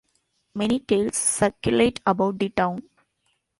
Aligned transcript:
Many 0.55 0.79
tales 0.79 1.15
circulate 1.15 1.99
about 2.07 2.39
the 2.39 2.49
town. 2.49 2.81